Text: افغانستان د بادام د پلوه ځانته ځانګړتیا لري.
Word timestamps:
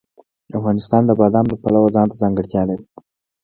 افغانستان 0.57 1.01
د 1.05 1.11
بادام 1.19 1.45
د 1.49 1.53
پلوه 1.61 1.89
ځانته 1.95 2.15
ځانګړتیا 2.21 2.61
لري. 2.69 2.85